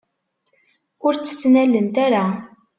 Ur 1.05 1.13
tt-ttnalent 1.15 1.95
ara. 2.05 2.25